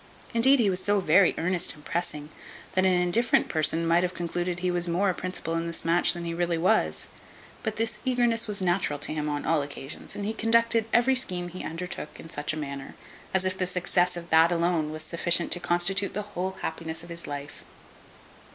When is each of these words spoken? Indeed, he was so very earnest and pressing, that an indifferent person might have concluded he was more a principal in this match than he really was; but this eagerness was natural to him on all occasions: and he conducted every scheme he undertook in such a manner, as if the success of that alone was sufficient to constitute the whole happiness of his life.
Indeed, 0.33 0.57
he 0.57 0.69
was 0.71 0.83
so 0.83 0.99
very 0.99 1.35
earnest 1.37 1.75
and 1.75 1.85
pressing, 1.85 2.29
that 2.73 2.85
an 2.85 2.91
indifferent 2.91 3.47
person 3.49 3.85
might 3.85 4.01
have 4.01 4.15
concluded 4.15 4.59
he 4.61 4.71
was 4.71 4.87
more 4.87 5.11
a 5.11 5.13
principal 5.13 5.53
in 5.53 5.67
this 5.67 5.85
match 5.85 6.13
than 6.13 6.25
he 6.25 6.33
really 6.33 6.57
was; 6.57 7.05
but 7.61 7.75
this 7.75 7.99
eagerness 8.03 8.47
was 8.47 8.63
natural 8.63 8.97
to 8.97 9.13
him 9.13 9.29
on 9.29 9.45
all 9.45 9.61
occasions: 9.61 10.15
and 10.15 10.25
he 10.25 10.33
conducted 10.33 10.85
every 10.91 11.15
scheme 11.15 11.49
he 11.49 11.63
undertook 11.63 12.19
in 12.19 12.31
such 12.31 12.51
a 12.51 12.57
manner, 12.57 12.95
as 13.31 13.45
if 13.45 13.55
the 13.55 13.67
success 13.67 14.17
of 14.17 14.31
that 14.31 14.51
alone 14.51 14.89
was 14.89 15.03
sufficient 15.03 15.51
to 15.51 15.59
constitute 15.59 16.15
the 16.15 16.23
whole 16.33 16.57
happiness 16.63 17.03
of 17.03 17.09
his 17.09 17.27
life. 17.27 17.63